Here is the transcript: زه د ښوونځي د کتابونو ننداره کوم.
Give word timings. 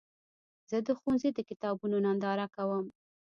زه 0.69 0.77
د 0.87 0.89
ښوونځي 0.99 1.29
د 1.33 1.39
کتابونو 1.49 1.95
ننداره 2.05 2.47
کوم. 2.55 2.85